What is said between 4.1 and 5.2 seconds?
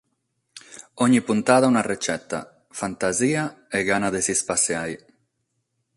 de s'ispassiare.